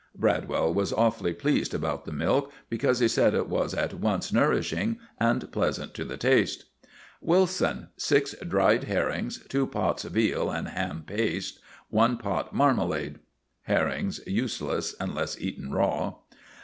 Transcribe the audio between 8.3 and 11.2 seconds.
dried herrings, two pots veal and ham